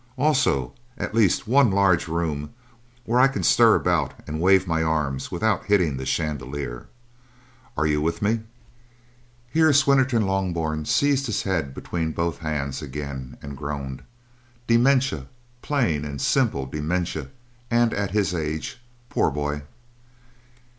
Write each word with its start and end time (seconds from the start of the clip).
Also 0.17 0.73
at 0.97 1.13
least 1.13 1.47
one 1.47 1.69
large 1.69 2.07
room 2.07 2.55
where 3.05 3.19
I 3.19 3.27
can 3.27 3.43
stir 3.43 3.75
about 3.75 4.15
and 4.25 4.41
wave 4.41 4.65
my 4.65 4.81
arms 4.81 5.29
without 5.29 5.65
hitting 5.65 5.95
the 5.97 6.07
chandelier. 6.07 6.87
Are 7.77 7.85
you 7.85 8.01
with 8.01 8.19
me?" 8.19 8.39
Here 9.51 9.71
Swinnerton 9.71 10.23
Loughburne 10.25 10.85
seized 10.87 11.27
his 11.27 11.43
head 11.43 11.75
between 11.75 12.13
both 12.13 12.39
hands 12.39 12.81
again 12.81 13.37
and 13.43 13.55
groaned: 13.55 14.01
"Dementia! 14.65 15.27
Plain 15.61 16.03
and 16.03 16.19
simple 16.19 16.65
dementia! 16.65 17.27
And 17.69 17.93
at 17.93 18.09
his 18.09 18.33
age, 18.33 18.81
poor 19.07 19.29
boy!" 19.29 19.61